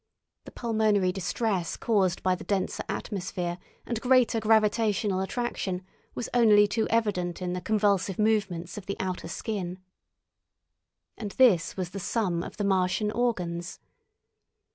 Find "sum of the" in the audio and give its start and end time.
11.99-12.63